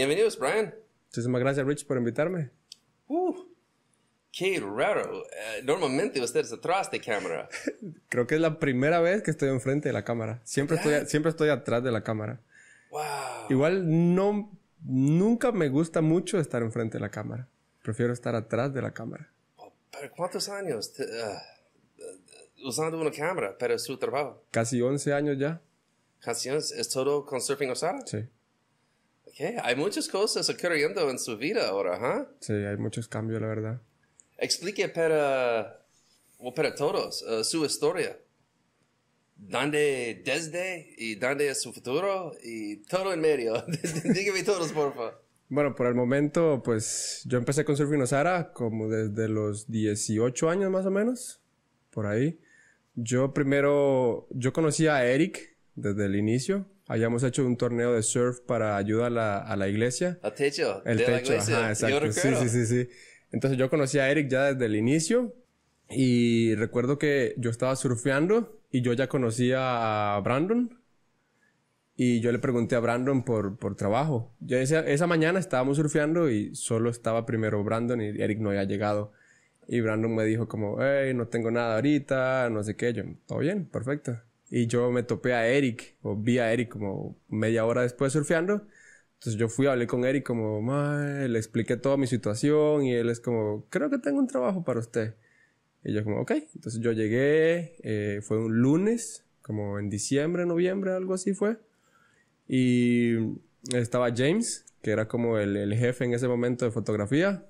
[0.00, 0.74] Bienvenidos, Brian.
[1.06, 2.50] Muchísimas gracias, Rich, por invitarme.
[3.08, 3.34] Uh,
[4.30, 5.24] qué raro.
[5.24, 7.48] Eh, normalmente usted es atrás de cámara.
[8.10, 10.42] Creo que es la primera vez que estoy enfrente de la cámara.
[10.44, 12.40] Siempre estoy, siempre estoy atrás de la cámara.
[12.90, 13.00] Wow.
[13.48, 14.52] Igual no,
[14.84, 17.48] nunca me gusta mucho estar enfrente de la cámara.
[17.82, 19.30] Prefiero estar atrás de la cámara.
[19.56, 21.40] Oh, ¿Pero cuántos años te- ah,
[22.00, 22.02] ah,
[22.66, 24.44] usando una cámara para su trabajo?
[24.50, 25.62] Casi 11 años ya.
[26.20, 26.70] ¿Canciones?
[26.72, 28.00] ¿Es todo con Surfing Osara?
[28.04, 28.18] Sí,
[29.36, 29.56] Okay.
[29.62, 32.26] Hay muchas cosas ocurriendo en su vida ahora, ¿huh?
[32.40, 33.82] sí, hay muchos cambios, la verdad.
[34.38, 35.84] Explique para,
[36.38, 38.18] o para todos uh, su historia.
[39.36, 42.32] ¿Dónde desde y dónde es su futuro?
[42.42, 43.62] Y todo en medio.
[44.04, 45.22] Dígame todos, por favor.
[45.50, 50.70] Bueno, por el momento, pues yo empecé con Surfing Osara como desde los 18 años
[50.70, 51.42] más o menos,
[51.90, 52.40] por ahí.
[52.94, 56.66] Yo primero, yo conocí a Eric desde el inicio.
[56.88, 60.18] Habíamos hecho un torneo de surf para ayuda a la, a la iglesia.
[60.22, 61.70] El techo El de la iglesia.
[61.70, 62.12] ajá, Yo exacto.
[62.40, 62.90] Sí, sí, sí, sí.
[63.32, 65.34] Entonces yo conocí a Eric ya desde el inicio
[65.90, 70.78] y recuerdo que yo estaba surfeando y yo ya conocía a Brandon
[71.96, 74.32] y yo le pregunté a Brandon por, por trabajo.
[74.40, 78.64] Yo esa, esa mañana estábamos surfeando y solo estaba primero Brandon y Eric no había
[78.64, 79.12] llegado.
[79.66, 82.92] Y Brandon me dijo como, hey, no tengo nada ahorita, no sé qué.
[82.92, 84.20] Yo, todo bien, perfecto.
[84.50, 88.66] Y yo me topé a Eric, o vi a Eric como media hora después surfeando.
[89.14, 90.60] Entonces yo fui, hablé con Eric como,
[91.26, 94.78] le expliqué toda mi situación y él es como, creo que tengo un trabajo para
[94.80, 95.14] usted.
[95.84, 96.32] Y yo como, ok.
[96.54, 101.58] Entonces yo llegué, eh, fue un lunes, como en diciembre, noviembre, algo así fue.
[102.48, 103.14] Y
[103.72, 107.46] estaba James, que era como el, el jefe en ese momento de fotografía.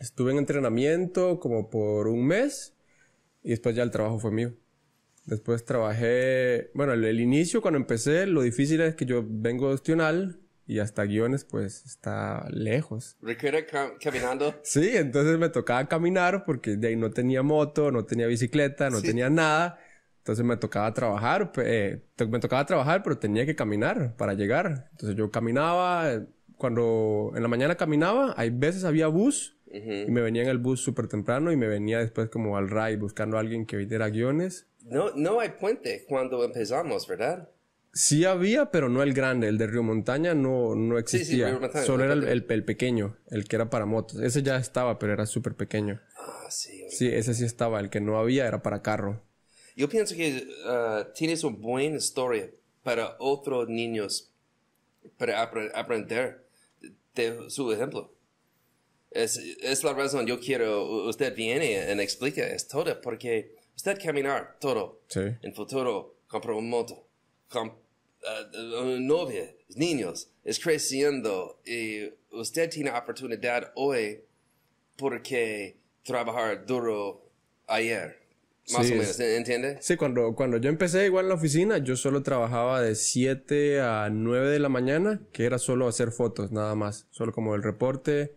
[0.00, 2.74] Estuve en entrenamiento como por un mes
[3.42, 4.54] y después ya el trabajo fue mío.
[5.26, 9.74] Después trabajé, bueno, el, el inicio cuando empecé, lo difícil es que yo vengo de
[9.74, 13.16] Ostional y hasta guiones pues está lejos.
[13.20, 14.54] ¿Recuerda cam- caminando?
[14.62, 18.98] Sí, entonces me tocaba caminar porque de ahí no tenía moto, no tenía bicicleta, no
[19.00, 19.08] Sí.
[19.08, 19.78] tenía nada.
[20.18, 24.88] Entonces me tocaba trabajar, eh, to- me tocaba trabajar, pero tenía que caminar para llegar.
[24.92, 26.22] Entonces yo caminaba,
[26.56, 30.80] cuando en la mañana caminaba, hay veces había bus y me venía en el bus
[30.80, 34.66] súper temprano y me venía después como al RAI buscando a alguien que viniera guiones.
[34.82, 37.48] No, no hay puente cuando empezamos, ¿verdad?
[37.92, 41.48] Sí había, pero no el grande, el de Río Montaña no, no sí, existía.
[41.48, 44.20] Río Montaña, Solo era el, el- el pequeño, el que era para motos.
[44.20, 46.00] Ese ya estaba, pero era súper pequeño.
[46.16, 46.84] Ah, sí.
[46.88, 47.80] Sí, ese sí estaba.
[47.80, 49.22] El que no había era para carro.
[49.76, 52.50] Yo pienso que uh, tienes una buena historia
[52.82, 54.30] para otros niños
[55.18, 56.46] para apre- aprender
[57.14, 58.12] de su ejemplo.
[59.10, 64.56] Es, es la razón yo quiero, usted viene y explica es todo, porque usted caminar
[64.60, 65.00] todo.
[65.08, 65.20] Sí.
[65.42, 67.06] En futuro, compra un moto,
[67.48, 67.70] com-
[68.22, 74.20] uh, una novia, niños, es creciendo y usted tiene oportunidad hoy
[74.96, 77.22] porque trabajar duro
[77.66, 78.18] ayer.
[78.72, 79.78] Más Sí, o menos, ¿entiende?
[79.80, 84.08] Sí, cuando, cuando yo empecé igual en la oficina, yo solo trabajaba de 7 a
[84.12, 87.08] 9 de la mañana, que era solo hacer fotos, nada más.
[87.10, 88.36] Solo como el reporte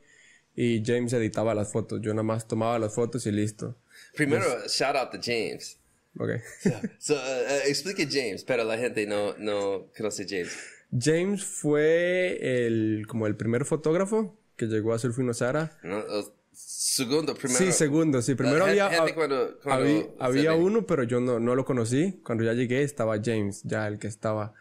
[0.55, 1.99] y James editaba las fotos.
[2.01, 3.75] Yo nada más tomaba las fotos y listo.
[4.15, 5.79] Primero, shout out to James.
[6.19, 6.29] Ok.
[6.99, 10.55] So, uh, uh, explique James, pero la gente no, no conoce James.
[10.97, 15.79] James fue el, como el primer fotógrafo que llegó a Surfing Osara.
[15.81, 15.97] ¿no?
[15.99, 17.57] Uh, segundo, primero.
[17.59, 18.35] Sí, segundo, sí.
[18.35, 22.21] Primero había, gente cuando- cuando había, había uno, pero yo no, no lo conocí.
[22.23, 24.53] Cuando ya llegué estaba James, ya el que estaba.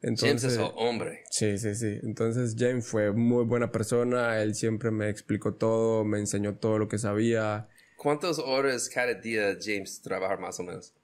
[0.00, 1.24] Entonces, James es hombre.
[1.30, 1.98] Sí, sí, sí.
[2.02, 4.40] Entonces James fue muy buena persona.
[4.40, 7.68] Él siempre me explicó todo, me enseñó todo lo que sabía.
[7.96, 10.94] ¿Cuántas horas cada día James trabaja más o menos?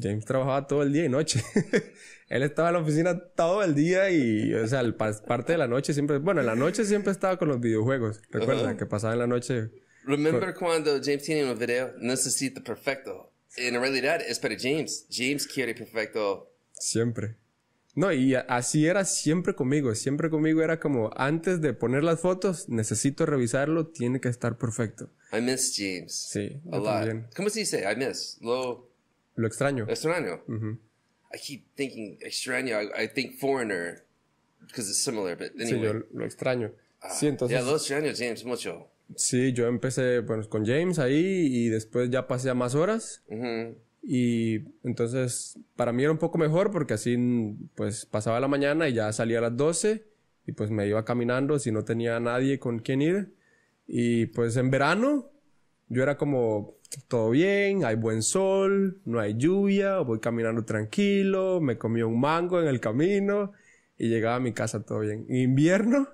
[0.00, 1.42] James trabajaba todo el día y noche.
[2.28, 5.58] Él estaba en la oficina todo el día y, o sea, el pa- parte de
[5.58, 8.20] la noche siempre, bueno, en la noche siempre estaba con los videojuegos.
[8.30, 8.76] Recuerda Ajá.
[8.76, 9.70] que pasaba en la noche.
[10.04, 13.30] Remember cuando James tiene un video, necesita perfecto.
[13.56, 15.06] En realidad es para James.
[15.10, 16.50] James quiere perfecto.
[16.72, 17.34] Siempre.
[17.94, 19.94] No, y así era siempre conmigo.
[19.94, 25.10] Siempre conmigo era como, antes de poner las fotos, necesito revisarlo, tiene que estar perfecto.
[25.32, 26.12] I miss James.
[26.12, 26.84] Sí, A lot.
[26.84, 27.26] también.
[27.34, 27.84] ¿Cómo se dice?
[27.90, 28.38] I miss.
[28.40, 28.88] Lo
[29.34, 29.86] Lo extraño.
[29.88, 30.42] extraño.
[31.34, 32.80] I keep thinking extraño.
[32.80, 34.04] I, I think foreigner
[34.60, 35.82] because it's similar, but Sí, anyway.
[35.82, 36.72] yo lo extraño.
[37.18, 38.88] Sí, entonces, Ya, lo extraño James mucho.
[39.16, 43.22] sí, yo empecé, bueno, con James ahí y después ya pasé a más horas.
[43.28, 43.76] Ujú.
[44.10, 47.14] Y entonces, para mí era un poco mejor porque así,
[47.74, 50.02] pues, pasaba la mañana y ya salía a las 12
[50.46, 53.34] y pues me iba caminando si no tenía nadie con quien ir.
[53.86, 55.30] Y pues en verano,
[55.88, 61.76] yo era como, todo bien, hay buen sol, no hay lluvia, voy caminando tranquilo, me
[61.76, 63.52] comí un mango en el camino
[63.98, 65.26] y llegaba a mi casa todo bien.
[65.28, 66.08] En invierno,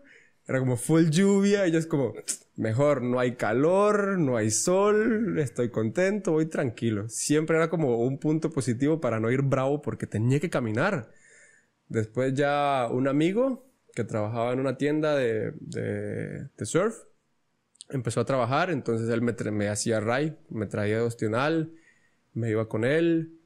[0.48, 2.12] era como full lluvia y yo es como,
[2.56, 7.08] mejor, no hay calor, no hay sol, estoy contento, voy tranquilo.
[7.08, 11.10] Siempre era como un punto positivo para no ir bravo porque tenía que caminar.
[11.88, 16.96] Después ya un amigo que trabajaba en una tienda de, de, surf
[17.90, 21.72] empezó a trabajar, entonces él me, me hacía ray, me traía de Ostional,
[22.32, 23.38] me iba con él.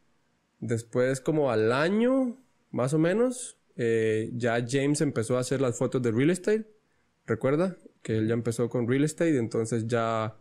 [0.61, 2.39] Después como al año,
[2.71, 6.67] más o menos, eh, ya James empezó a hacer las fotos de real estate
[7.29, 7.77] recuerda
[8.09, 10.35] que él ya empezó con real estate, entonces ya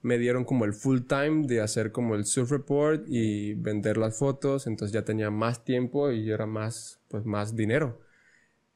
[0.00, 4.16] me dieron como el full time de hacer como el surf report y vender las
[4.18, 8.00] fotos, entonces ya tenía más tiempo y era más, pues más dinero.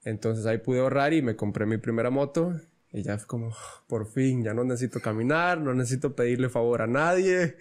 [0.02, 2.52] Entonces ahí pude ahorrar y me compré mi primera moto
[2.92, 3.56] y ya fue como,
[3.86, 7.56] por fin, ya no necesito caminar, no necesito pedirle favor a nadie.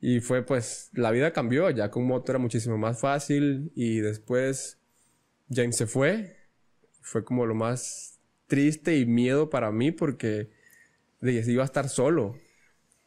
[0.00, 4.78] Y fue pues, la vida cambió, ya con moto era muchísimo más fácil y después
[5.50, 6.36] James se fue,
[7.00, 8.11] fue como lo más
[8.52, 10.50] triste y miedo para mí porque
[11.22, 12.36] iba a estar solo.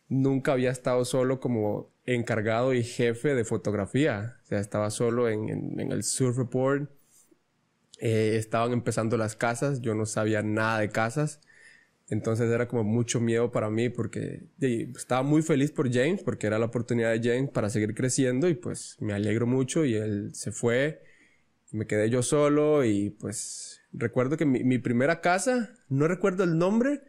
[0.10, 4.38] Nunca había estado solo como encargado y jefe de fotografía.
[4.42, 6.90] O sea, estaba solo en, el surf report.
[8.00, 11.42] Eh, estaban empezando las casas, yo no sabía nada de casas.
[12.10, 16.58] Entonces era como mucho miedo para mí porque estaba muy feliz por James porque era
[16.58, 20.52] la oportunidad de James para seguir creciendo y pues me alegro mucho y él se
[20.52, 21.04] fue.
[21.72, 27.02] Me quedé yo solo y pues recuerdo que mi, primera casa, no recuerdo el nombre,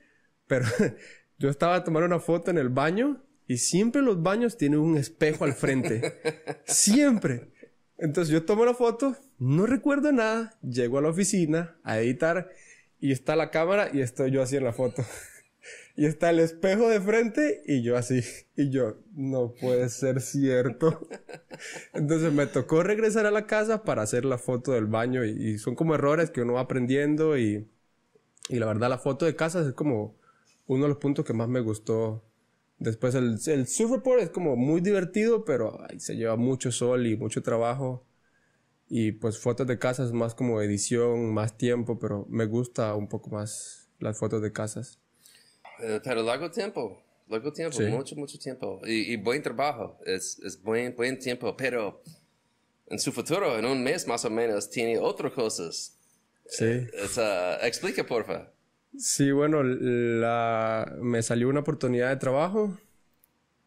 [0.47, 0.67] pero
[1.39, 5.45] yo estaba tomando una foto en el baño y siempre los baños tienen un espejo
[5.45, 6.21] al frente.
[6.65, 7.53] siempre.
[7.99, 12.51] Entonces yo tomo la foto, no recuerdo nada, llego a la oficina a editar
[12.99, 15.03] y está la cámara y estoy yo en la foto.
[15.97, 18.23] Y está el espejo de frente y yo así.
[18.55, 21.09] Y yo, no puede ser cierto.
[21.95, 25.75] Entonces me tocó regresar a la casa para hacer la foto del baño y, son
[25.75, 27.69] como errores que uno va aprendiendo y,
[28.49, 30.17] y, la verdad la foto de casa es como
[30.67, 32.25] uno de los puntos que más me gustó.
[32.79, 37.17] Después el, el surf report es como muy divertido, pero se lleva mucho sol y
[37.17, 38.07] mucho trabajo.
[38.89, 43.09] Y pues fotos de casa es más como edición, más tiempo, pero me gusta un
[43.09, 45.01] poco más las fotos de casas.
[45.81, 48.81] Eh, pero largo tiempo, largo tiempo, mucho, mucho tiempo.
[48.85, 52.03] Y, buen trabajo, es, es buen, buen tiempo, pero
[52.87, 55.97] en su futuro, en un mes más o menos, tiene otras cosas.
[56.47, 56.65] Sí.
[56.65, 58.51] Eh, uh, explica, porfa.
[58.97, 62.79] Sí, bueno, la, me salió una oportunidad de trabajo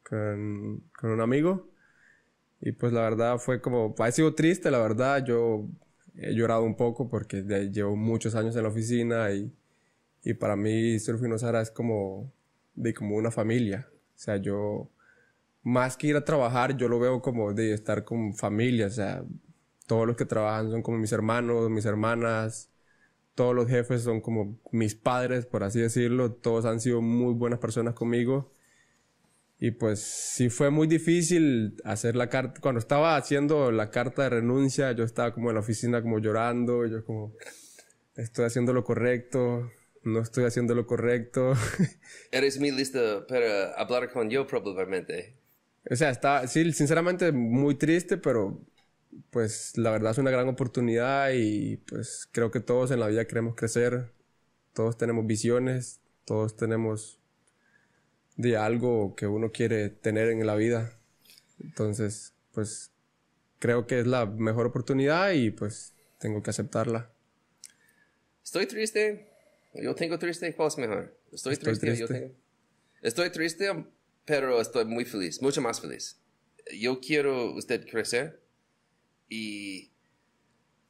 [0.04, 1.70] con, con un amigo.
[2.62, 5.24] Y pues la verdad fue como, ha sido triste, la verdad.
[5.26, 5.68] Yo
[6.16, 9.52] he llorado un poco porque llevo muchos años en la oficina y
[10.24, 12.32] y para mí Surfing Osara es como,
[12.76, 13.88] de como una familia.
[13.92, 14.90] O sea, yo,
[15.64, 18.88] más que ir a trabajar, yo lo veo como de estar con familia.
[18.88, 19.24] O sea,
[19.88, 22.70] todos los que trabajan son como mis hermanos, mis hermanas.
[23.36, 26.34] Todos los jefes son como mis padres, por así decirlo.
[26.34, 28.52] Todos han sido muy buenas personas conmigo.
[29.62, 32.60] Y pues sí fue muy difícil hacer la carta.
[32.62, 36.86] Cuando estaba haciendo la carta de renuncia, yo estaba como en la oficina como llorando.
[36.86, 37.34] Yo como,
[38.16, 39.70] estoy haciendo lo correcto
[40.04, 41.54] no estoy haciendo lo correcto.
[42.32, 45.36] Eres muy listo para hablar con yo probablemente.
[45.90, 48.62] O sea, está, sí, sinceramente muy triste, pero
[49.32, 53.26] pues la verdad es una gran oportunidad y pues creo que todos en la vida
[53.26, 54.12] queremos crecer,
[54.74, 57.20] todos tenemos visiones, todos tenemos
[58.36, 60.98] de algo que uno quiere tener en la vida.
[61.60, 62.92] Entonces, pues
[63.60, 67.12] creo que es la mejor oportunidad y pues tengo que aceptarla.
[68.44, 69.29] Estoy triste,
[69.74, 71.20] yo tengo triste, ¿cuál es mejor?
[71.32, 72.36] Estoy, triste, Yo tengo...
[73.02, 73.86] Estoy triste,
[74.26, 76.20] pero estoy muy feliz, mucho más feliz.
[76.78, 78.42] Yo quiero usted crecer
[79.28, 79.92] y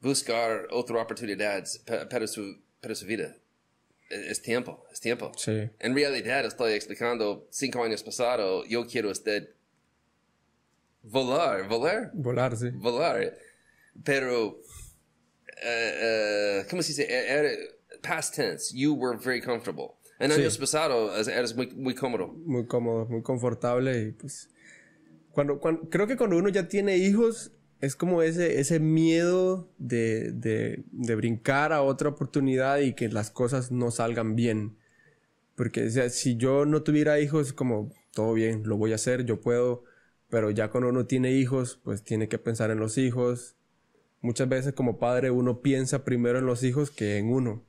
[0.00, 1.78] buscar otras oportunidades
[2.10, 3.36] para su, para su vida.
[4.08, 5.30] Es, tiempo, es tiempo.
[5.36, 5.70] Sí.
[5.78, 9.50] En realidad estoy explicando cinco años pasado, yo quiero usted
[11.02, 12.10] volar, volar.
[12.12, 12.70] Volar, sí.
[12.70, 13.36] Volar.
[14.04, 14.62] Pero, uh,
[16.68, 17.06] ¿cómo se dice?
[17.08, 19.96] Er, er, past tense, you were very comfortable.
[20.18, 22.28] En años pasados eres muy, muy cómodo.
[22.28, 24.48] Muy cómodo, muy confortable y pues...
[25.32, 30.32] Cuando, cuando, creo que cuando uno ya tiene hijos, es como ese, ese miedo de,
[30.32, 34.76] de, de, brincar a otra oportunidad y que las cosas no salgan bien.
[35.54, 38.96] Porque o sea, si yo no tuviera hijos, es como, todo bien, lo voy a
[38.96, 39.84] hacer, yo puedo.
[40.28, 43.56] Pero ya cuando uno tiene hijos, pues tiene que pensar en los hijos.
[44.20, 47.64] Muchas veces como padre uno piensa primero en los hijos que en uno.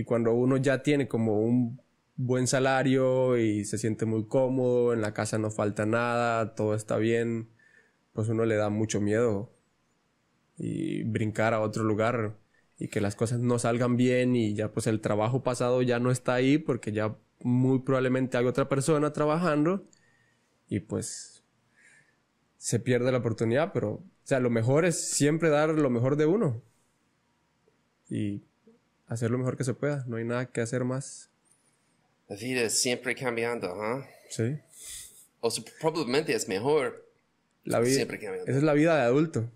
[0.00, 1.78] Y cuando uno ya tiene como un
[2.16, 6.96] buen salario y se siente muy cómodo, en la casa no falta nada, todo está
[6.96, 7.50] bien,
[8.14, 9.52] pues uno le da mucho miedo
[10.56, 12.38] y brincar a otro lugar.
[12.78, 16.10] y que las cosas no salgan bien y ya pues el trabajo pasado ya no
[16.10, 19.86] está ahí porque ya muy probablemente hay otra persona trabajando
[20.68, 21.44] y pues
[22.56, 26.26] se pierde la oportunidad, pero o sea, lo mejor es siempre dar lo mejor de
[26.26, 26.62] uno
[28.08, 28.42] y
[29.10, 31.28] hacer lo mejor que se pueda, no hay nada que hacer más.
[32.28, 34.06] La vida es siempre cambiando, ¿ah?
[34.30, 34.58] Sí.
[35.40, 37.06] O sea, probablemente es mejor.
[37.64, 38.48] La vida, Siempre cambiando.
[38.48, 39.50] Esa es la vida de adulto.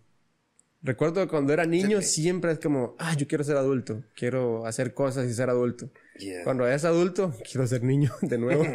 [0.83, 4.93] Recuerdo que cuando era niño siempre es como, ah, yo quiero ser adulto, quiero hacer
[4.93, 5.89] cosas y ser adulto.
[6.19, 6.45] Yeah.
[6.45, 8.65] Cuando eres adulto, quiero ser niño de nuevo.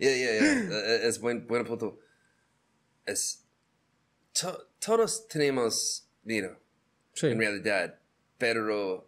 [0.00, 0.78] Yeah, yeah, yeah.
[0.94, 1.98] Eh, es buen, buen punto.
[3.04, 3.42] Es,
[4.32, 6.60] to- todos tenemos dinero,
[7.14, 7.98] sí, en realidad,
[8.38, 9.07] pero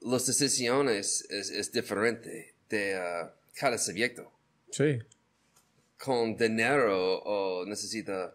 [0.00, 4.30] las decisiones es, es diferente de ah, cada sujeto.
[4.70, 4.98] sí,
[5.98, 8.34] Con dinero o necesita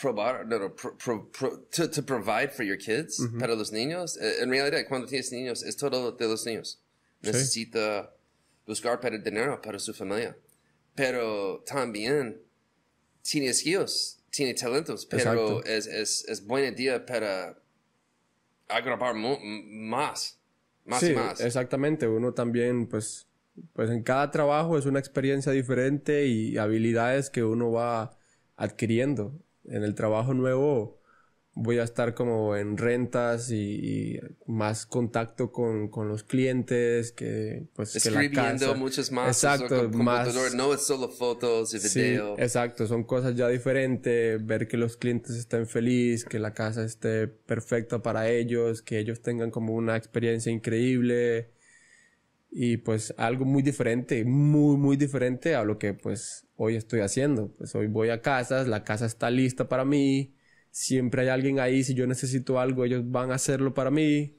[0.00, 4.16] probar, no, no, pro- pro- pro- to, to provide for your kids, para los niños.
[4.16, 6.80] Eh, En realidad, cuando tienes niños, es todo de los niños.
[7.20, 8.10] Necesita
[8.66, 10.36] buscar para dinero para su familia.
[10.94, 12.40] Pero también
[13.22, 15.64] tiene skills, tiene talentos, pero Exacto.
[15.64, 17.58] es, es, es buen día para
[18.68, 20.38] agravar más,
[20.84, 21.40] más sí, y más.
[21.40, 22.08] exactamente.
[22.08, 23.28] Uno también, pues,
[23.72, 28.16] pues en cada trabajo es una experiencia diferente y habilidades que uno va
[28.56, 29.38] adquiriendo.
[29.64, 31.00] En el trabajo nuevo
[31.56, 33.56] voy a estar como en rentas y,
[34.16, 39.36] y más contacto con, con los clientes que pues que la muchas más.
[39.44, 42.36] Exacto, más No es solo fotos y Sí, video.
[42.38, 47.28] exacto, son cosas ya diferentes, ver que los clientes estén felices, que la casa esté
[47.28, 51.50] perfecta para ellos, que ellos tengan como una experiencia increíble
[52.50, 57.48] y pues algo muy diferente, muy muy diferente a lo que pues hoy estoy haciendo.
[57.58, 60.33] Pues hoy voy a casas, la casa está lista para mí,
[60.74, 64.36] siempre hay alguien ahí, si yo necesito algo, ellos van a hacerlo para mí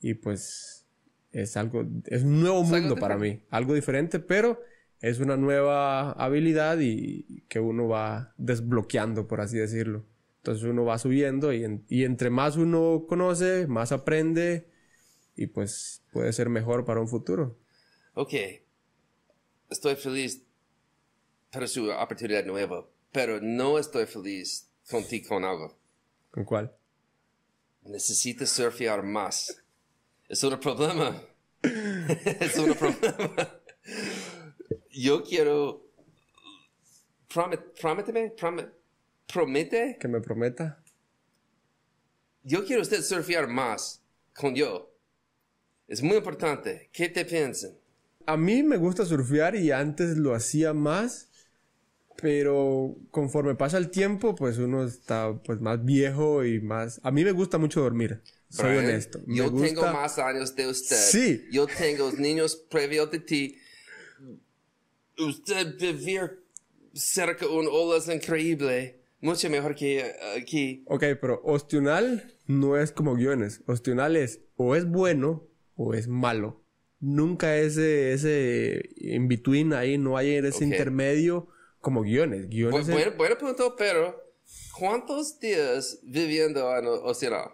[0.00, 0.86] y pues
[1.32, 4.60] es algo, es un nuevo Es mundo para mí, algo diferente, pero
[5.00, 10.04] es una nueva habilidad y que uno va desbloqueando, por así decirlo.
[10.38, 14.68] Entonces uno va subiendo y, en- y entre más uno conoce, más aprende
[15.36, 17.58] y pues puede ser mejor para un futuro.
[18.14, 18.34] Ok,
[19.70, 20.42] estoy feliz
[21.50, 25.78] para su oportunidad nueva, pero no estoy feliz contigo con algo.
[26.30, 26.74] ¿Con cuál?
[27.82, 29.62] Necesitas surfear más.
[30.28, 31.22] Es un problema.
[31.62, 33.60] es un problema.
[34.90, 35.82] Yo quiero...
[37.32, 38.72] Promet, prométeme, promet,
[39.26, 39.98] promete.
[39.98, 40.80] Que me prometa.
[42.44, 44.02] Yo quiero usted surfear más
[44.34, 44.94] con yo.
[45.88, 46.90] Es muy importante.
[46.92, 47.72] ¿Qué te piensan?
[48.26, 51.28] A mí me gusta surfear y antes lo hacía más,
[52.20, 57.00] pero conforme pasa el tiempo, pues uno está pues más viejo y más...
[57.02, 59.20] A mí me gusta mucho dormir, soy Brian, honesto.
[59.26, 59.66] Me Yo gusta...
[59.66, 60.96] tengo más años de usted.
[60.96, 61.44] Sí.
[61.50, 63.58] Yo tengo niños previos de ti.
[65.18, 66.44] Usted vivir
[66.92, 69.00] cerca de un ola es increíble.
[69.20, 70.84] Mucho mejor que eh, aquí.
[70.86, 73.62] Ok, pero Ostional no es como guiones.
[73.66, 76.62] Ostional es o es bueno o es malo.
[77.00, 80.62] Nunca ese, ese in between ahí, no hay ese Ok.
[80.62, 81.48] intermedio
[81.84, 82.46] como guiones.
[82.46, 84.20] Bu- Guiones es bueno, buen punto, pero
[84.76, 87.50] ¿cuántos días viviendo en o- Oceanal?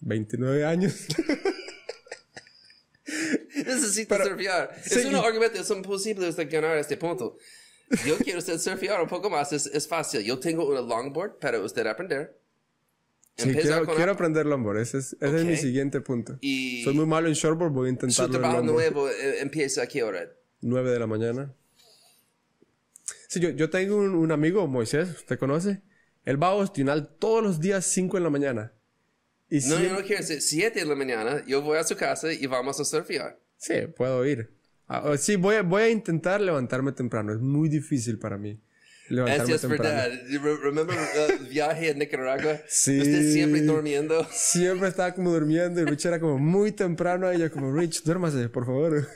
[0.00, 1.06] 29 años.
[3.56, 4.70] Necesito surfear.
[4.82, 7.36] sí, es un argumento, es imposible usted ganar este punto.
[8.06, 10.22] Yo quiero usted surfear un poco más, es, es fácil.
[10.22, 12.38] Yo tengo una longboard para usted aprender.
[13.36, 14.78] Sí, quiero, con quiero aprender longboard.
[14.78, 16.38] Ese es, ese es mi siguiente punto.
[16.40, 18.92] Y- Soy muy malo en shortboard, voy a Su intentarlo en trabajo longboard.
[18.92, 20.30] nuevo eh, empieza a qué hora?
[20.60, 21.54] 9 de la mañana.
[23.32, 25.80] Sí, yo, yo tengo un, un amigo, Moisés, ¿usted conoce?
[26.26, 28.72] Él va a Ostional todos los días 5 de la mañana.
[29.48, 31.42] Y No, siempre- yo no quiero decir 7 de la mañana.
[31.46, 33.38] Yo voy a su casa y vamos a surfear.
[33.56, 34.50] Sí, puedo ir.
[34.86, 37.32] Ah, oh, sí, voy a, voy a intentar levantarme temprano.
[37.32, 38.60] Es muy difícil para mí
[39.08, 39.84] levantarme Eso es temprano.
[39.84, 40.20] verdad.
[40.42, 42.60] Re- Remember uh, viaje a Nicaragua?
[42.68, 43.00] Sí.
[43.00, 44.26] Usted siempre durmiendo.
[44.30, 48.50] Siempre estaba como durmiendo y Rich era como muy temprano y yo como, Rich, duérmase,
[48.50, 49.08] por favor.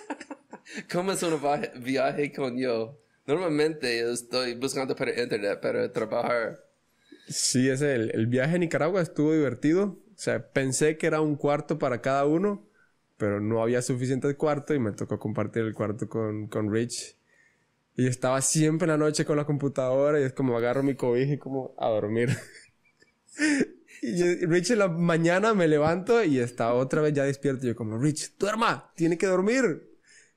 [0.92, 1.40] ¿Cómo es un
[1.82, 3.00] viaje con yo?
[3.30, 6.58] Normalmente yo estoy buscando para internet para trabajar.
[7.28, 9.84] Sí, ese, el, el viaje a Nicaragua estuvo divertido.
[9.84, 12.68] O sea, pensé que era un cuarto para cada uno,
[13.16, 17.16] pero no había suficiente cuarto y me tocó compartir el cuarto con, con Rich.
[17.96, 21.34] Y estaba siempre en la noche con la computadora y es como agarro mi cobija
[21.34, 22.30] y como a dormir.
[24.02, 27.66] y Rich en la mañana me levanto y está otra vez ya despierto.
[27.66, 29.88] Y yo como, Rich, duerma, tiene que dormir.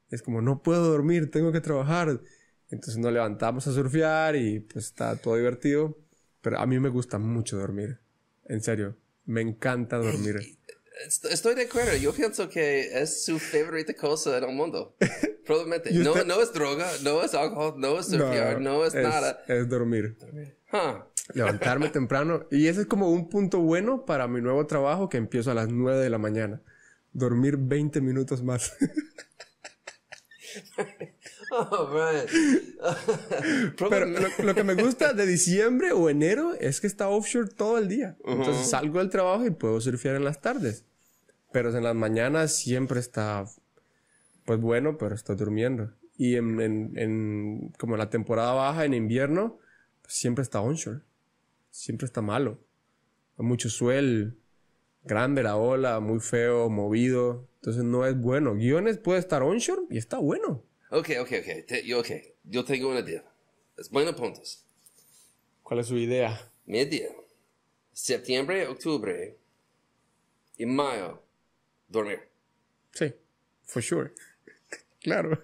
[0.10, 2.22] Es como, no puedo dormir, tengo que trabajar.
[2.74, 5.98] Entonces nos levantamos a surfear y pues está todo divertido.
[6.42, 8.00] Pero a mí me gusta mucho dormir.
[8.46, 10.38] En serio, me encanta dormir.
[11.08, 11.96] Est- Estoy de acuerdo.
[11.98, 14.96] Yo pienso que es su favorita cosa en el mundo.
[15.46, 15.92] Probablemente.
[15.94, 19.44] No, no es droga, no es alcohol, no es surfear, no, es, nada.
[19.48, 20.18] Es dormir.
[20.72, 21.04] Huh.
[21.34, 22.46] Levantarme temprano.
[22.52, 25.70] Y ese es como un punto bueno para mi nuevo trabajo que empiezo a las
[25.70, 26.62] 9 de la mañana.
[27.12, 28.74] Dormir 20 minutos más.
[32.84, 33.90] Oh.
[33.90, 37.78] Pero lo, lo que me gusta de diciembre o enero es que está offshore todo
[37.78, 38.18] el día.
[38.26, 40.86] Entonces salgo del trabajo y puedo surfear en las tardes.
[41.52, 43.46] Pero en las mañanas siempre está,
[44.46, 45.92] pues bueno, pero estoy durmiendo.
[46.18, 49.60] Y en, en, en- como la temporada baja, en invierno,
[50.02, 51.02] pues siempre está onshore.
[51.70, 52.60] Siempre está malo.
[53.38, 54.38] Hay mucho suel,
[55.04, 57.48] grande la ola, muy feo, movido.
[57.56, 58.56] Entonces no es bueno.
[58.56, 60.64] Guiones puede estar onshore y está bueno.
[60.94, 61.66] Ok, ok, ok.
[61.66, 62.10] Te- yo, ok.
[62.44, 63.24] Yo tengo una idea.
[63.78, 64.64] Es buenos puntos.
[65.64, 66.52] ¿Cuál es su idea?
[66.68, 67.10] Mi idea.
[67.92, 69.36] Septiembre, octubre
[70.56, 71.20] y mayo.
[71.88, 72.20] Dormir.
[72.92, 73.12] Sí,
[73.64, 74.12] for sure.
[75.02, 75.42] claro.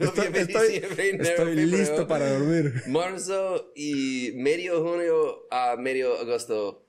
[0.00, 1.44] Estoy febrero.
[1.44, 2.82] listo para dormir.
[2.88, 6.84] Marzo y medio junio a medio agosto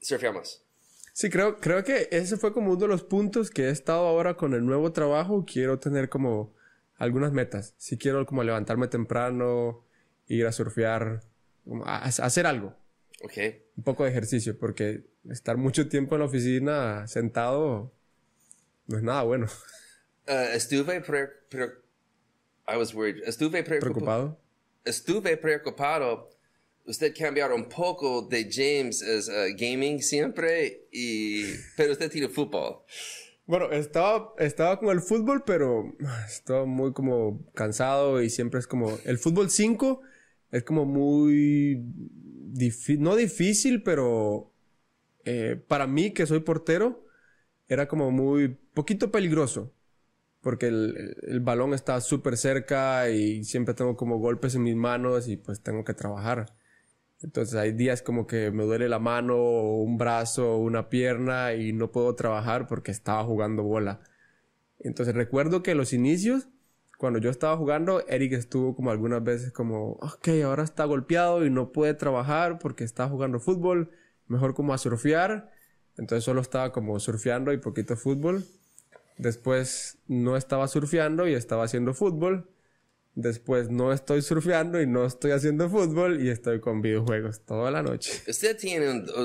[0.00, 0.62] surfeamos.
[1.16, 4.34] Sí, creo, creo que ese fue como uno de los puntos que he estado ahora
[4.34, 5.46] con el nuevo trabajo.
[5.50, 6.54] Quiero tener como
[6.98, 7.72] algunas metas.
[7.78, 9.82] Si quiero como levantarme temprano,
[10.28, 11.22] ir a surfear,
[11.86, 12.74] a- a hacer algo.
[13.24, 13.32] Ok.
[13.78, 17.90] Un poco de ejercicio, porque estar mucho tiempo en la oficina sentado
[18.86, 19.46] no es nada bueno.
[20.28, 21.78] Uh, estuve pre, pre-
[22.68, 23.22] I was worried.
[23.24, 24.38] Estuve preocupa- Preocupado.
[24.84, 26.28] Estuve preocupado.
[26.86, 31.44] Usted cambiaron un poco de James as uh, gaming siempre y
[31.76, 32.82] pero usted tiene fútbol.
[33.46, 35.94] Bueno, estaba, estaba con el fútbol, pero
[36.26, 38.98] estaba muy como cansado y siempre es como...
[39.04, 40.00] El fútbol 5
[40.50, 41.80] es como muy...
[42.98, 44.52] no difícil, pero
[45.24, 47.04] eh, para mí, que soy portero,
[47.68, 49.72] era como muy poquito peligroso.
[50.40, 55.28] Porque el- el balón está súper cerca y siempre tengo como golpes en mis manos
[55.28, 56.46] y pues tengo que trabajar.
[57.22, 61.90] Entonces hay días como que me duele la mano, un brazo, una pierna y no
[61.90, 64.00] puedo trabajar porque estaba jugando bola.
[64.78, 66.48] Entonces recuerdo que en los inicios,
[66.98, 71.50] cuando yo estaba jugando, Eric estuvo como algunas veces como, ok, ahora está golpeado y
[71.50, 73.90] no puede trabajar porque está jugando fútbol,
[74.28, 75.50] mejor como a surfear.
[75.96, 78.44] Entonces solo estaba como surfeando y poquito fútbol.
[79.16, 82.50] Después no estaba surfeando y estaba haciendo fútbol.
[83.18, 87.82] Después no estoy surfeando y no estoy haciendo fútbol y estoy con videojuegos toda la
[87.82, 88.12] noche.
[88.28, 89.22] Usted tiene uh,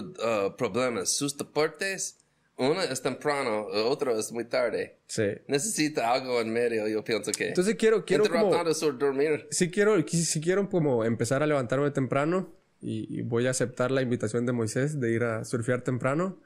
[0.48, 1.10] uh, problemas.
[1.10, 2.18] Sus deportes,
[2.58, 4.96] uno es temprano, otro es muy tarde.
[5.08, 5.26] Sí.
[5.48, 7.50] Necesita algo en medio, yo pienso que.
[7.50, 8.74] Entonces quiero, quiero como...
[8.74, 9.48] Su dormir.
[9.52, 12.50] Sí quiero, qui- sí quiero como empezar a levantarme temprano
[12.80, 16.40] y, y voy a aceptar la invitación de Moisés de ir a surfear temprano.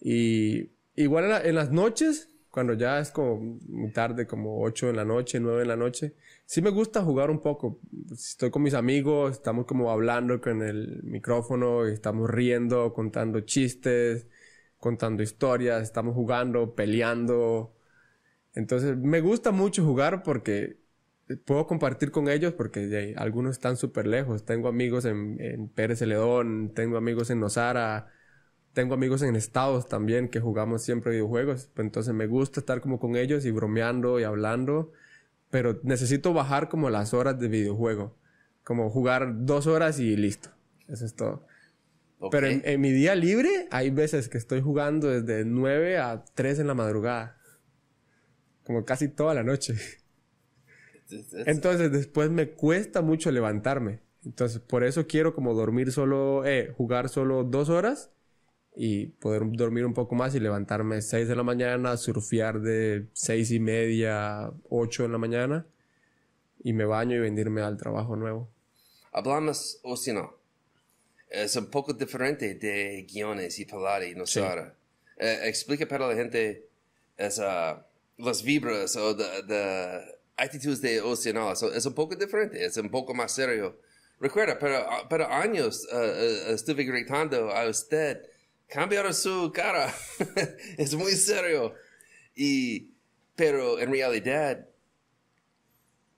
[0.00, 3.36] Y igual en, la- en las noches, cuando ya es como
[3.68, 6.12] muy tarde, como 8 en la noche, 9 en la noche,
[6.48, 7.78] sí me gusta jugar un poco.
[8.10, 14.26] Estoy con mis amigos, estamos como hablando con el micrófono estamos riendo, contando chistes,
[14.78, 17.76] contando historias, estamos jugando, peleando.
[18.54, 20.78] Entonces me gusta mucho jugar porque
[21.44, 24.46] puedo compartir con ellos porque algunos están súper lejos.
[24.46, 28.08] Tengo amigos en, en Pérez Celedón, tengo amigos en Nosara,
[28.72, 31.70] tengo amigos en estados también que jugamos siempre videojuegos.
[31.76, 34.92] Entonces me gusta estar como con ellos y bromeando y hablando,
[35.50, 38.16] pero necesito bajar como las horas de videojuego.
[38.64, 40.50] Como jugar dos horas y listo.
[40.88, 41.46] Eso es todo.
[42.30, 46.58] Pero en, en mi día libre hay veces que estoy jugando desde 9 a 3
[46.58, 47.38] en la madrugada.
[48.64, 49.76] Como casi toda la noche.
[51.46, 54.00] Entonces después me cuesta mucho levantarme.
[54.24, 58.10] Entonces por eso quiero como dormir solo, eh, jugar solo dos horas
[58.80, 63.50] y poder dormir un poco más y levantarme 6 de la mañana, surfear de seis
[63.50, 65.66] y media, 8 en la mañana
[66.62, 68.48] y me baño y venirme al trabajo nuevo.
[69.10, 70.32] Hablamos o si no.
[71.28, 74.38] Es un poco diferente de guiones y Pilates, no Sí.
[74.38, 74.72] Sara.
[75.18, 76.68] Eh, explica para la gente
[77.16, 77.82] es, uh,
[78.18, 81.56] las vibras o de, de actitudes de oceanal.
[81.56, 83.76] So, es un poco diferente, es un poco más serio.
[84.20, 88.22] Recuerda, para, para años uh, uh, estuve gritando a usted,
[88.68, 89.92] cambiar su cara.
[90.78, 91.74] es muy serio.
[92.34, 92.92] Y,
[93.34, 94.68] pero en realidad,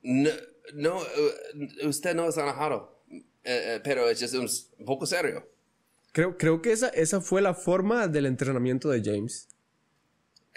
[0.02, 0.30] no,
[0.74, 5.48] no, uh, usted no es enojado, eh, eh, pero es just un poco serio.
[6.12, 9.48] Creo, creo que esa, esa fue la forma del entrenamiento de James.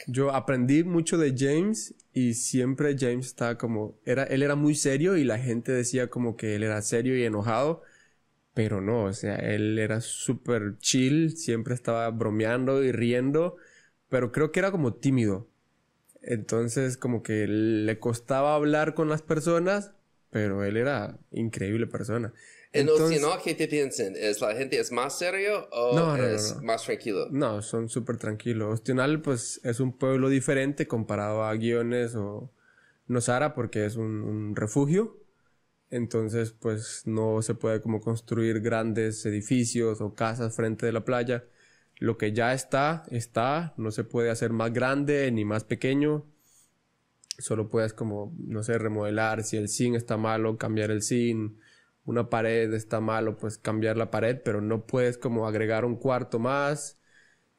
[0.07, 5.15] Yo aprendí mucho de James y siempre James estaba como, era, él era muy serio
[5.17, 7.83] y la gente decía como que él era serio y enojado,
[8.53, 13.57] Pero no, o sea, él era súper chill, siempre estaba bromeando y riendo,
[14.09, 15.47] pero creo que era como tímido.
[16.21, 19.91] Entonces, como que le costaba hablar con las personas,
[20.29, 22.33] pero él era increíble persona.
[22.71, 24.13] Entonces, no, ¿qué te piensan?
[24.15, 27.27] ¿Es la gente es más serio o es más tranquilo?
[27.31, 28.73] No, son súper tranquilos.
[28.73, 32.51] Ostional, pues, es un pueblo diferente comparado a Guiones o
[33.07, 35.22] Nosara porque es un refugio.
[35.93, 41.45] Entonces, pues no se puede como construir grandes edificios o casas frente de la playa.
[41.99, 43.75] Lo que ya está, está.
[43.77, 46.25] No se puede hacer más grande ni más pequeño.
[47.37, 49.43] Solo puedes como, no sé, remodelar.
[49.43, 51.59] Si el zinc está malo, cambiar el zinc.
[52.05, 54.41] Una pared está malo, pues cambiar la pared.
[54.43, 56.97] Pero no puedes como agregar un cuarto más.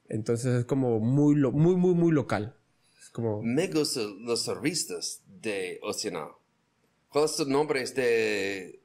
[0.08, 2.56] Entonces es como muy, muy, muy, muy local.
[2.98, 3.12] Es.
[3.44, 6.32] Me gustan los servicios de Oceanal
[7.14, 8.80] ¿Cuál es el nombre de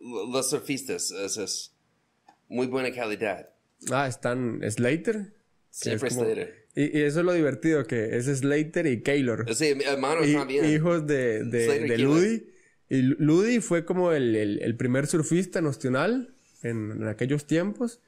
[0.00, 1.12] los surfistas?
[1.12, 1.72] Es,
[2.48, 3.50] muy buena calidad.
[3.92, 5.32] Ah, están Slater.
[5.70, 6.66] Siempre Slater.
[6.74, 9.54] Y, eso es lo divertido, que es Slater y Kaylor.
[9.54, 10.64] Sí, hermanos también.
[10.64, 12.48] Hijos de, de, de Ludi.
[12.88, 18.00] Y Ludi fue como el, el, primer surfista nacional en, en, aquellos tiempos.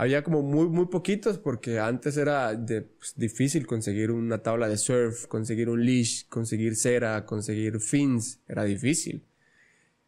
[0.00, 5.26] Había como muy, muy poquitos porque antes era pues, difícil conseguir una tabla de surf,
[5.26, 8.40] conseguir un leash, conseguir cera, conseguir fins.
[8.48, 9.26] Era difícil.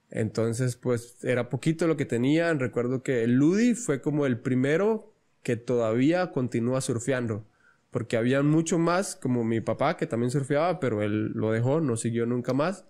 [0.08, 2.58] Entonces, pues era poquito lo que tenían.
[2.58, 7.44] Recuerdo que Ludi fue como el primero que todavía continúa surfeando.
[7.90, 11.98] Porque había mucho más, como mi papá, que también surfeaba, pero él lo dejó, no
[11.98, 12.86] siguió nunca más.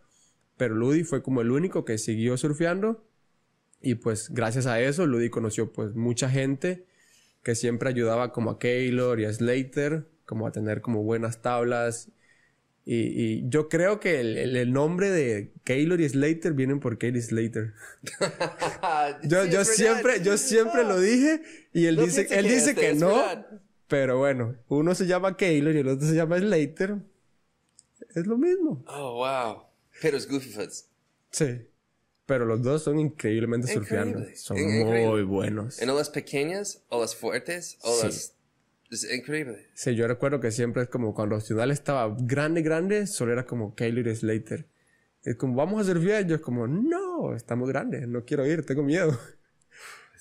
[0.57, 3.05] Pero Ludi fue como el único que siguió surfeando.
[3.81, 6.92] Y pues gracias a eso, Ludi conoció pues mucha gente
[7.43, 12.11] que siempre ayudaba como a Keylor y a Slater, como a tener como buenas tablas.
[12.85, 17.75] Y, yo creo que el, nombre de Keylor y Slater vienen por Kelly Slater.
[19.23, 23.23] yo, yo siempre, yo siempre lo dije y él dice, él que dice que no.
[23.87, 26.97] Pero bueno, uno se llama Keylor y el otro se llama Slater.
[28.15, 28.83] Es lo mismo.
[28.89, 29.63] Oh, wow.
[30.01, 30.89] Pero es Goofy Foots.
[31.31, 31.67] Sí.
[32.33, 34.25] Pero los dos son increíblemente surfeando.
[34.37, 35.83] Son muy buenos.
[35.83, 38.35] En las pequeñas o las fuertes o las...
[38.90, 39.68] Es increíble.
[39.75, 43.75] Sí, yo recuerdo que siempre es como cuando Ciudad estaba grande, grande, solo era como
[43.75, 44.66] Kaylor Slater.
[45.25, 46.27] Es como, vamos a surfear.
[46.27, 49.21] Yo es como, no, estamos grandes, no quiero ir, tengo miedo.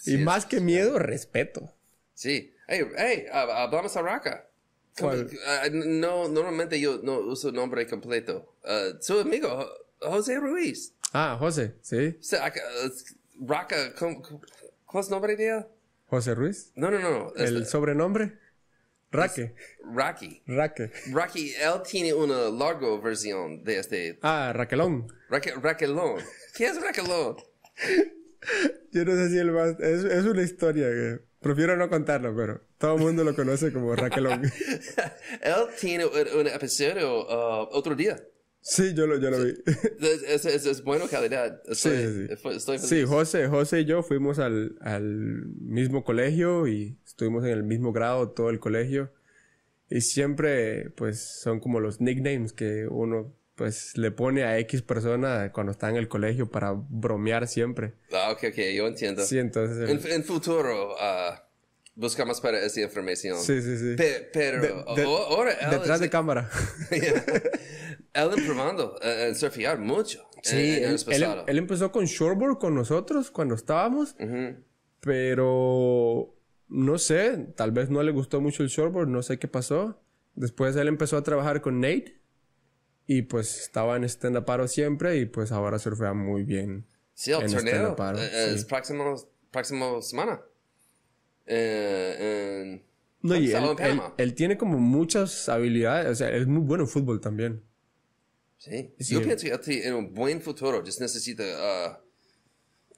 [0.06, 1.74] y más que miedo, respeto.
[2.14, 2.54] Sí.
[2.68, 4.50] Hey, hey, hablamos a Raka.
[5.02, 8.54] Ah, no, normalmente yo no uso nombre completo.
[8.66, 9.66] Uh, su amigo,
[10.02, 10.94] José Ruiz.
[11.14, 12.18] Ah, José, sí.
[13.40, 13.94] Raka,
[14.86, 15.66] ¿cuál es el nombre de él?
[16.08, 16.72] ¿José Ruiz?
[16.76, 17.34] No, no, no.
[17.36, 18.38] ¿El sobrenombre?
[19.12, 19.54] Raque.
[19.84, 20.42] Rocky.
[20.48, 20.92] Raque.
[21.12, 24.20] Rocky, él tiene una larga versión de este.
[24.22, 25.08] Ah, Raquelón.
[25.30, 26.22] Raquelón.
[26.56, 27.36] ¿Qué es Raquelón?
[28.92, 29.80] Yo no sé si el más.
[29.80, 31.20] Es, es una historia que.
[31.42, 34.44] Prefiero no contarlo, pero todo el mundo lo conoce como Raquelón.
[35.42, 38.22] él tiene un, episodio uh, otro día.
[38.62, 39.54] Sí, yo lo, yo lo vi.
[40.28, 41.62] Es, es, es buena calidad.
[41.72, 42.78] sí, sí.
[42.78, 47.92] sí, José, José y yo fuimos al, al mismo colegio y estuvimos en el mismo
[47.92, 49.12] grado todo el colegio.
[49.90, 55.52] Y siempre, pues, son como los nicknames que uno, pues, le pone a X persona
[55.52, 57.96] cuando está en el colegio para bromear siempre.
[58.14, 59.24] Ah, ok, ok, yo entiendo.
[59.26, 59.90] Sí, entonces...
[59.90, 61.36] En, en futuro, uh,
[61.96, 63.40] buscamos para esa información.
[63.40, 63.96] Sí, sí, sí.
[64.34, 65.56] pero ahora...
[65.70, 66.50] Detrás de cámara.
[66.92, 70.28] él probando eh, en surfear mucho.
[70.44, 70.98] Sí, él,
[71.48, 74.16] él, empezó con shortboard con nosotros cuando estábamos,
[75.00, 76.36] pero
[76.68, 80.02] no sé, tal vez no le gustó mucho el shortboard, no sé qué pasó.
[80.34, 82.22] Después él empezó a trabajar con Nate
[83.06, 86.88] y pues estaba en stand paro siempre y pues ahora surfea muy bien.
[87.14, 89.16] Sí, el torneo eh, es próximo,
[89.52, 90.42] próximo semana.
[91.46, 92.82] Eh,
[93.22, 97.22] no, y él, él, tiene como muchas habilidades, o sea, es muy bueno en fútbol
[97.22, 97.62] también.
[98.62, 98.94] Sí.
[99.00, 101.44] Yo pienso que en un buen futuro just necesita...
[101.44, 102.12] Uh,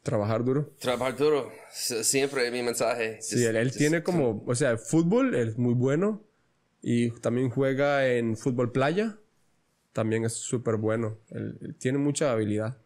[0.01, 0.73] trabajar duro.
[0.77, 1.51] Trabajar duro.
[1.71, 3.21] Siempre mi mensaje.
[3.21, 4.43] Sí, él, tiene como...
[4.45, 6.21] O sea, fútbol es muy bueno.
[6.81, 9.17] Y también juega en fútbol playa.
[9.93, 11.17] También es súper bueno.
[11.31, 12.77] Él, tiene mucha habilidad.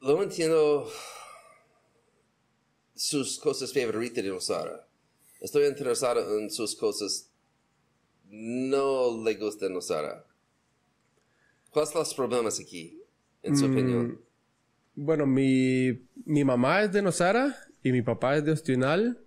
[0.00, 0.90] Luego entiendo
[3.02, 4.86] sus cosas favoritas de Rosara.
[5.40, 7.28] Estoy interesado en sus cosas.
[8.30, 10.24] No le gusta Rosara.
[11.70, 13.02] ¿Cuáles son los problemas aquí,
[13.42, 14.06] en su opinión?
[14.06, 14.18] Mm,
[14.94, 19.18] bueno, mi, mi mamá es de Nosara y mi papá es de Ostional.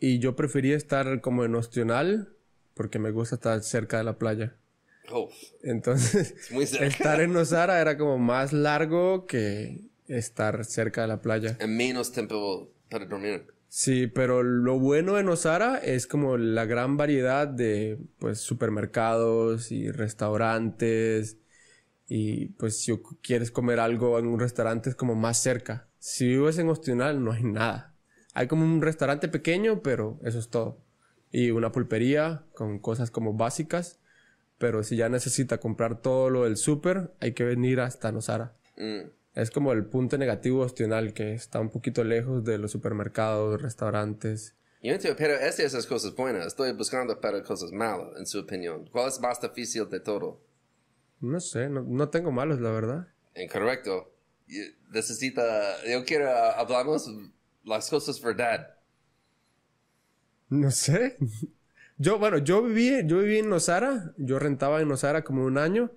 [0.00, 2.34] Y yo prefería estar como en Ostional
[2.74, 4.56] porque me gusta estar cerca de la playa.
[5.12, 5.30] Oh,
[5.62, 6.34] Entonces,
[6.80, 11.56] estar en Nosara era como más largo que estar cerca de la playa.
[11.60, 13.06] En menos tiempo para.
[13.68, 19.90] Sí, pero lo bueno de Nosara es como la gran variedad de pues supermercados y
[19.90, 21.36] restaurantes
[22.08, 25.86] y pues si quieres comer algo en un restaurante es como más cerca.
[25.98, 27.94] Si vives en Ostional no hay nada.
[28.32, 30.80] Hay como un restaurante pequeño, pero eso es todo.
[31.30, 34.00] Y una pulpería con cosas como básicas.
[34.56, 38.54] Pero si ya necesita comprar todo lo del súper, hay que venir hasta Nosara.
[38.76, 39.10] Mm.
[39.38, 44.54] Es como el punto negativo opcional, que está un poquito lejos de los supermercados, restaurantes.
[44.82, 46.46] Yo entiendo, pero es esas cosas buenas.
[46.48, 48.88] Estoy buscando para cosas malas, en su opinión.
[48.90, 50.40] ¿Cuál es más difícil de todo?
[51.20, 53.08] No sé, no, no tengo malos, la verdad.
[53.36, 54.12] Incorrecto.
[54.48, 55.42] Y- Necesita,
[55.86, 57.08] yo quiero, hablamos
[57.64, 58.74] las cosas verdad.
[60.50, 61.16] No sé.
[62.00, 65.90] Yo, bueno, yo viví, yo viví en Nosara, yo rentaba en Nosara como un año.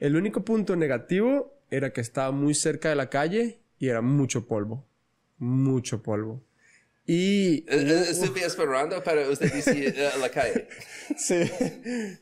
[0.00, 4.46] El único punto negativo era que estaba muy cerca de la calle y era mucho
[4.46, 4.86] polvo.
[5.38, 6.42] Mucho polvo.
[7.08, 10.66] Y Eh, eh, Estuve esperando para usted decir eh, la calle.
[11.16, 11.36] Sí.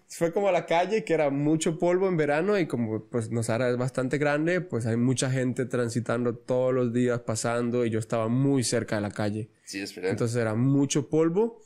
[0.09, 3.71] Fue como a la calle, que era mucho polvo en verano y como pues Nosara
[3.71, 8.29] es bastante grande, pues hay mucha gente transitando todos los días pasando y yo estaba
[8.29, 9.49] muy cerca de la calle.
[9.65, 10.11] Sí, es verdad.
[10.11, 11.63] Entonces era mucho polvo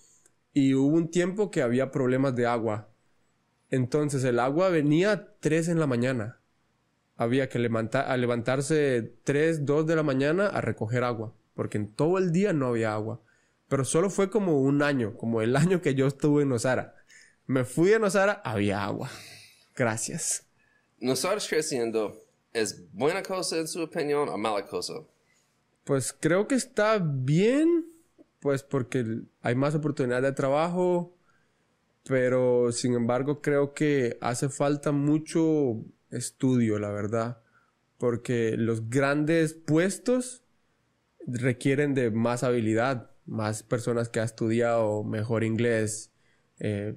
[0.53, 2.89] y hubo un tiempo que había problemas de agua.
[3.69, 6.39] Entonces el agua venía a 3 en la mañana.
[7.19, 11.93] Había que levanta- a levantarse 3, 2 de la mañana a recoger agua, porque en
[11.93, 13.21] todo el día no había agua.
[13.69, 16.95] Pero solo fue como un año, como el año que yo estuve en Nosara.
[17.47, 19.11] Me fui a Nosara, había agua.
[19.77, 20.47] Gracias.
[21.01, 22.17] Nosotros creciendo,
[22.55, 24.95] ¿es buena cosa en su opinión o mala cosa?
[25.85, 27.87] Pues creo que está bien,
[28.41, 29.05] pues porque
[29.43, 31.15] hay más oportunidad de trabajo,
[32.05, 37.43] pero sin embargo creo que hace falta mucho estudio, la verdad,
[37.99, 40.43] porque los grandes puestos
[41.27, 46.11] requieren de más habilidad, más personas que han estudiado mejor inglés,
[46.61, 46.95] eh,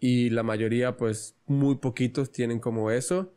[0.00, 3.32] y la mayoría, pues muy poquitos tienen como eso.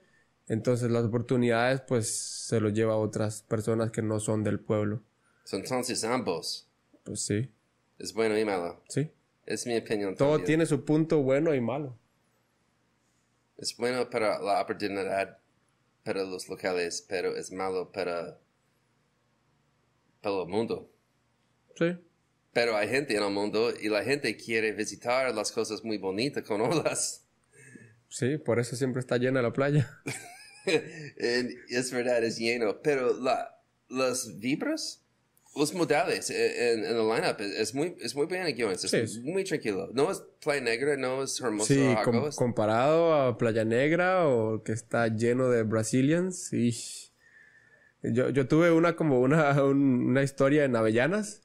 [0.47, 5.01] Entonces las oportunidades, pues se lo lleva a otras personas que no son del pueblo.
[5.51, 6.69] Entonces ambos,
[7.03, 7.49] Pues sí,
[7.99, 8.81] es bueno y malo.
[8.89, 9.11] sí.
[9.45, 10.45] Es mi opinión Todo también.
[10.45, 11.97] tiene su punto bueno y malo.
[13.57, 15.39] Es bueno para la oportunidad
[16.03, 18.39] para los locales, pero es malo para,
[20.21, 20.89] para el mundo.
[21.75, 21.97] Sí.
[22.53, 26.43] Pero hay gente en el mundo y la gente quiere visitar las cosas muy bonitas
[26.43, 27.25] con olas.
[28.09, 30.01] Sí, por eso siempre está llena la playa.
[31.69, 32.81] Es verdad, es lleno.
[32.81, 35.01] Pero la, las vibras,
[35.57, 38.71] los modales eh, en, en el lineup es, muy, es muy bien guion.
[38.71, 39.89] Es Sí, muy tranquilo.
[39.93, 44.71] No es Playa Negra, no es Hermoso Sí, com- comparado a Playa Negra o que
[44.71, 47.11] está lleno de Brazilians, ish.
[48.03, 51.41] Yo, yo tuve una como una, un- una historia en Avellanas.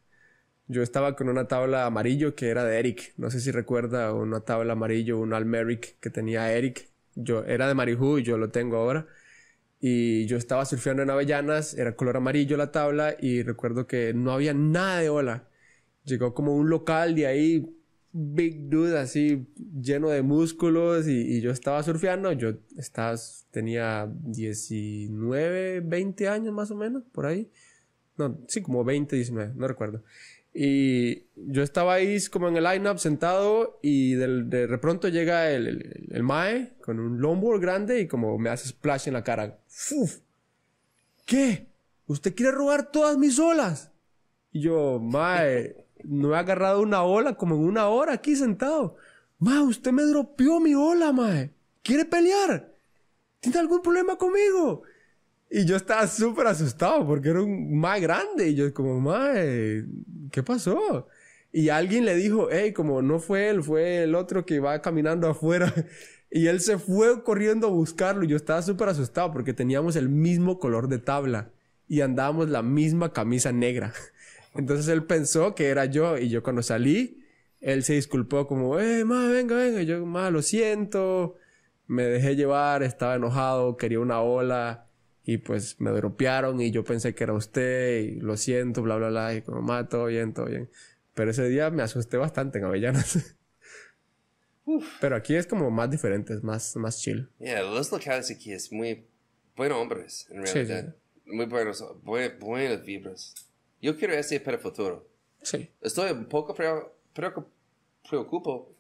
[0.69, 3.15] Yo estaba con una tabla amarillo que era de Eric.
[3.17, 6.89] No sé si recuerda una tabla amarillo, un Almeric que tenía Eric.
[7.15, 9.07] Yo era de Marijú y yo lo tengo ahora.
[9.85, 14.31] Y yo estaba surfeando en Avellanas, era color amarillo la tabla y recuerdo que no
[14.31, 15.49] había nada de ola.
[16.05, 17.67] Llegó como un local de ahí,
[18.13, 22.31] big dude, así lleno de músculos y, yo estaba surfeando.
[22.31, 23.17] Yo estaba,
[23.51, 27.51] tenía 19, 20 años más o menos, por ahí.
[28.17, 30.05] No, sí, como 20, 19, no recuerdo.
[30.55, 35.51] Y yo estaba ahí como en el line-up sentado y del- de, de pronto llega
[35.51, 39.25] el, el, el Mae con un longboard grande y como me hace splash en la
[39.25, 39.59] cara.
[39.67, 40.19] ¡Fuf!
[41.25, 41.69] ¿Qué?
[42.07, 43.91] ¿Usted quiere robar todas mis olas?
[44.53, 48.97] Y yo, Mae, no he agarrado una ola como en una hora aquí sentado.
[49.39, 51.51] Mae, usted me dropeó mi ola, Mae.
[51.83, 52.75] ¿Quiere pelear?
[53.41, 54.83] ¿Tiene algún problema conmigo?
[55.55, 58.49] Y yo estaba súper asustado porque era un más grande.
[58.49, 59.85] Y yo como, mae,
[60.31, 61.07] ¿qué pasó?
[61.53, 65.29] Y alguien le dijo, hey, como no fue él, fue el otro que iba caminando
[65.29, 65.73] afuera.
[66.35, 68.25] Y él se fue corriendo a buscarlo.
[68.25, 71.51] Y yo estaba súper asustado porque teníamos el mismo color de tabla.
[71.87, 73.93] Y andábamos la misma camisa negra.
[74.55, 76.17] Entonces él pensó que era yo.
[76.17, 77.23] Y yo cuando salí,
[77.61, 79.83] él se disculpó como, eh, ma, venga, venga.
[79.83, 81.37] Yo, ma, lo siento.
[81.87, 84.89] Me dejé llevar, estaba enojado, quería una ola.
[85.25, 89.09] Y pues me dropearon y yo pensé que era usted y lo siento, bla, bla,
[89.09, 89.35] bla.
[89.35, 90.69] Y como, ma, todo bien, todo bien.
[91.15, 93.35] Pero ese día me asusté bastante en Avellanas.
[95.01, 97.29] Pero aquí es como más diferente, es más, más chill.
[97.39, 99.05] Yeah, los locales aquí es muy
[99.57, 100.95] buenos hombres, en Sí, realidad.
[101.27, 103.35] Muy buenos, buen- buenas vibras.
[103.81, 105.09] Yo quiero ese para el futuro.
[105.43, 105.69] Sí.
[105.81, 107.49] Estoy un poco preo- preocup-
[108.09, 108.73] preocupo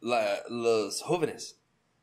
[0.00, 1.58] la, los jóvenes.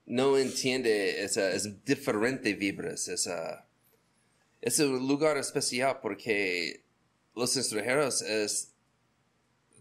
[0.05, 3.65] No entiende esa, es diferente vibras, esa,
[4.65, 6.83] es un lugar especial porque
[7.35, 8.69] los extranjeros es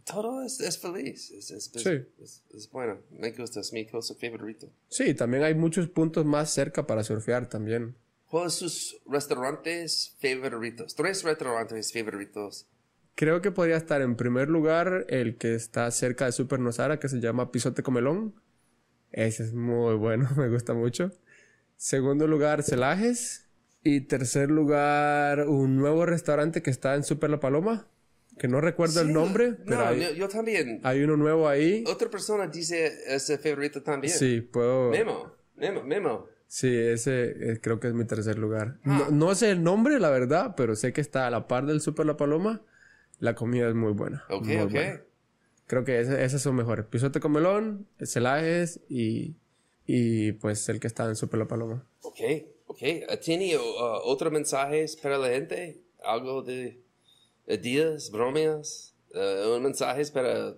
[0.04, 1.30] todo es, es feliz.
[1.30, 2.04] Es, es, Sí.
[2.52, 2.98] es- bueno.
[3.10, 4.68] Me gusta, es mi cosa favorito.
[4.88, 7.94] Sí, también hay muchos puntos más cerca para surfear también.
[8.26, 10.94] ¿Cuáles son sus restaurantes favoritos?
[10.96, 12.66] Tres restaurantes favoritos.
[13.14, 17.08] Creo que podría estar en primer lugar el que está cerca de Super Nosara, que
[17.08, 18.34] se llama Pisote Comelón.
[19.12, 21.12] Ese es muy bueno, me gusta mucho.
[21.76, 23.46] Segundo lugar, Celajes.
[23.84, 27.86] Y tercer lugar, un nuevo restaurante que está en Super La Paloma,
[28.38, 30.80] que no recuerdo el nombre, pero no, hay, yo, yo también.
[30.84, 31.82] hay uno nuevo ahí.
[31.88, 34.12] Otra persona dice ese favorito también.
[34.16, 34.90] Sí, puedo...
[34.90, 36.26] Memo, Memo, Memo.
[36.46, 38.76] Sí, ese eh, creo que es mi tercer lugar.
[38.84, 41.80] No, no sé el nombre, la verdad, pero sé que está a la par del
[41.80, 42.60] Super La Paloma.
[43.18, 44.24] La comida es muy buena.
[44.30, 44.70] Ok, muy ok.
[44.72, 45.00] buena.
[45.66, 46.84] Creo que ese- esas son mejores.
[46.86, 49.34] Pisote con melón, celajes y,
[49.86, 51.84] y pues el que está en Super La Paloma.
[52.02, 52.18] Ok,
[52.72, 53.20] ok.
[53.20, 53.60] ¿Tiene uh,
[54.04, 55.82] otros mensajes para la gente?
[56.04, 56.80] ¿Algo de
[57.46, 58.94] ideas, bromas?
[59.14, 60.54] Uh, ¿Un mensaje para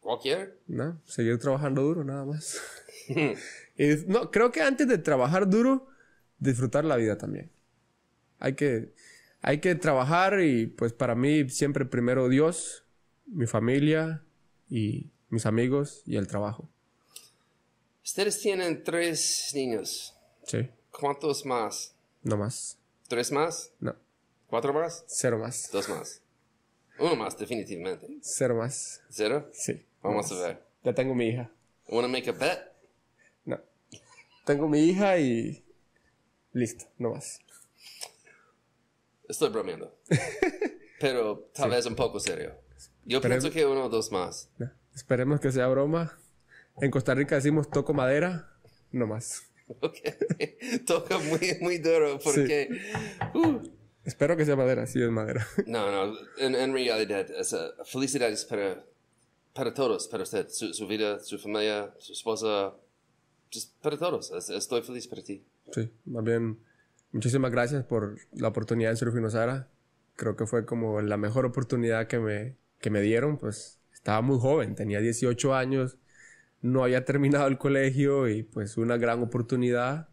[0.00, 0.58] cualquier?
[0.66, 1.00] ¿No?
[1.04, 2.60] Seguir trabajando duro, nada más.
[3.08, 5.86] y, no, creo que antes de trabajar duro,
[6.38, 7.50] disfrutar la vida también.
[8.38, 8.92] Hay que,
[9.42, 12.84] hay que trabajar y pues para mí siempre primero Dios,
[13.26, 14.24] mi familia
[14.70, 16.70] y mis amigos y el trabajo.
[18.04, 20.14] Ustedes tienen tres niños.
[20.44, 21.94] Sí, ¿Cuántos más?
[22.24, 22.76] no más.
[23.06, 23.70] ¿Tres más?
[23.78, 23.94] No,
[24.48, 25.04] ¿Cuatro más?
[25.06, 25.70] cero más.
[25.70, 26.20] Dos más.
[26.98, 28.08] Uno más, definitivamente.
[28.20, 29.00] Cero más.
[29.08, 29.48] ¿Cero?
[29.52, 29.86] Sí.
[30.02, 30.62] Vamos a ver.
[30.82, 31.50] Ya tengo mi hija.
[31.88, 32.58] ¿Wanna make a bet?
[33.44, 33.60] No.
[34.44, 35.64] Tengo mi hija y
[36.52, 37.38] listo, no más.
[39.28, 39.96] Estoy bromeando.
[41.00, 42.56] Pero tal vez un poco serio.
[43.04, 44.50] Yo pienso que uno o dos más.
[44.58, 44.68] No.
[44.96, 46.18] Esperemos que sea broma.
[46.80, 48.52] En Costa Rica decimos toco madera,
[48.90, 49.47] no más.
[49.80, 49.96] Ok.
[50.86, 52.68] Toca muy, muy duro porque...
[53.34, 53.60] Uh,
[54.04, 55.46] Espero que sea madera, sí es madera.
[55.66, 56.16] no, no.
[56.38, 58.82] En, en realidad, es, uh, felicidades para,
[59.52, 60.48] para todos, para usted.
[60.48, 62.72] Su, su vida, su familia, su esposa.
[63.52, 64.30] just para todos.
[64.30, 65.44] Es- estoy feliz para ti.
[65.72, 66.58] Sí, más bien,
[67.12, 69.68] muchísimas gracias por la oportunidad en Surfinosara.
[70.16, 74.38] Creo que fue como la mejor oportunidad que me, que me dieron, pues estaba muy
[74.40, 75.98] joven, tenía 18 años,
[76.62, 80.08] no había terminado el colegio y pues una gran oportunidad,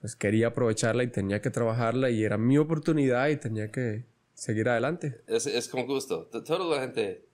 [0.00, 4.68] pues quería aprovecharla y tenía que trabajarla y era mi oportunidad y tenía que seguir
[4.68, 5.20] adelante.
[5.26, 6.26] Es, es con gusto.
[6.26, 7.24] Toda la gente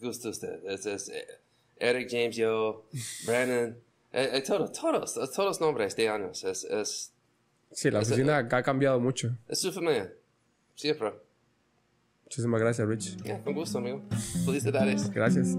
[0.00, 0.64] gusta usted.
[0.66, 1.26] Es, es, eh,
[1.76, 2.86] Eric, James, yo,
[3.26, 3.76] Brandon.
[4.12, 6.42] Eh, eh, todos, todos, todos los nombres de años.
[6.44, 7.12] Es, es,
[7.72, 9.36] Sí, la oficina acá ha cambiado mucho.
[9.48, 10.12] es su familia.
[10.74, 11.12] Siempre.
[12.24, 13.16] Muchísimas gracias, Rich.
[13.22, 14.02] Ya, con gusto, amigo.
[14.44, 15.10] Felicidades.
[15.10, 15.56] Gracias.